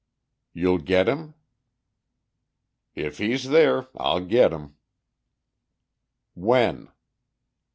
"You'll 0.51 0.79
get 0.79 1.07
him?" 1.07 1.35
"If 2.95 3.19
he's 3.19 3.49
there 3.49 3.87
I'll 3.95 4.25
get 4.25 4.51
him." 4.51 4.75
"When?" 6.33 6.89